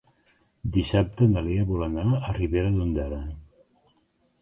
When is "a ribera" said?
2.31-2.75